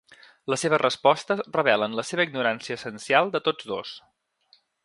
Les 0.53 0.63
seves 0.65 0.81
respostes 0.83 1.43
revelen 1.59 1.93
la 2.01 2.07
seva 2.13 2.27
ignorància 2.31 2.81
essencial 2.81 3.33
de 3.37 3.47
tots 3.49 3.73
dos. 3.75 3.93